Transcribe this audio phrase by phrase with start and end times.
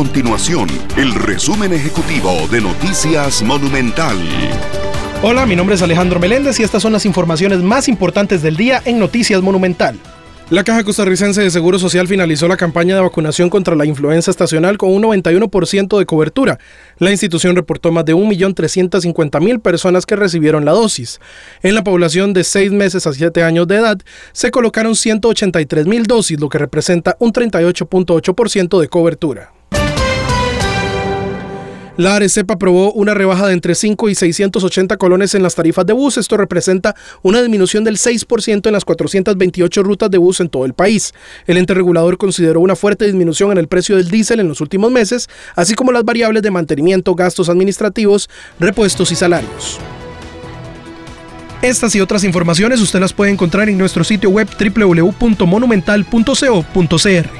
[0.00, 4.16] continuación el resumen ejecutivo de Noticias Monumental.
[5.22, 8.80] Hola, mi nombre es Alejandro Meléndez y estas son las informaciones más importantes del día
[8.86, 9.98] en Noticias Monumental.
[10.48, 14.78] La Caja Costarricense de Seguro Social finalizó la campaña de vacunación contra la influenza estacional
[14.78, 16.58] con un 91% de cobertura.
[16.96, 21.20] La institución reportó más de 1.350.000 personas que recibieron la dosis.
[21.62, 23.98] En la población de 6 meses a 7 años de edad
[24.32, 29.59] se colocaron 183.000 dosis, lo que representa un 38.8% de cobertura.
[32.00, 35.92] La Arecepa aprobó una rebaja de entre 5 y 680 colones en las tarifas de
[35.92, 36.16] bus.
[36.16, 40.72] Esto representa una disminución del 6% en las 428 rutas de bus en todo el
[40.72, 41.12] país.
[41.46, 44.90] El ente regulador consideró una fuerte disminución en el precio del diésel en los últimos
[44.90, 49.78] meses, así como las variables de mantenimiento, gastos administrativos, repuestos y salarios.
[51.60, 57.39] Estas y otras informaciones usted las puede encontrar en nuestro sitio web www.monumental.co.cr.